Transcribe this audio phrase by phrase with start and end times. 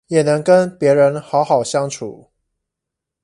[0.07, 2.31] 也能跟別人好好相處